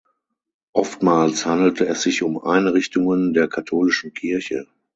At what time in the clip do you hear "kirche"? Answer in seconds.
4.15-4.65